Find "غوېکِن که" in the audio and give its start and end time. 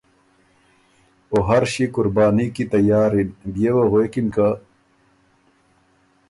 3.91-4.47